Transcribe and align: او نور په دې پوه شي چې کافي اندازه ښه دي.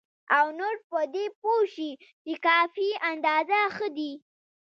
او 0.37 0.45
نور 0.59 0.75
په 0.89 0.99
دې 1.13 1.25
پوه 1.39 1.61
شي 1.73 1.91
چې 2.23 2.33
کافي 2.47 2.89
اندازه 3.11 3.59
ښه 3.75 3.87
دي. 3.97 4.11